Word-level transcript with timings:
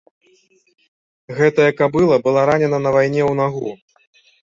Гэтая 1.41 1.69
кабыла 1.83 2.19
была 2.27 2.49
ранена 2.53 2.83
на 2.89 2.97
вайне 2.99 3.23
ў 3.31 3.33
нагу. 3.45 3.69